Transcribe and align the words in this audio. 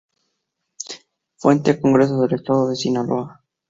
Fuente: 1.37 1.79
Congreso 1.79 2.19
del 2.23 2.33
Estado 2.33 2.69
de 2.69 2.75
Sinaloa 2.75 3.43